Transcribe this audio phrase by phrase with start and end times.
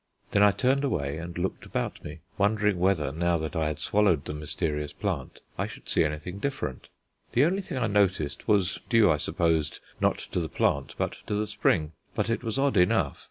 [0.31, 4.25] Then I turned away and looked about me, wondering whether, now that I had swallowed
[4.25, 6.87] the mysterious plant, I should see anything different.
[7.33, 11.35] The only thing I noticed was due, I suppose, not to the plant, but to
[11.35, 13.19] the spring; but it was odd enough.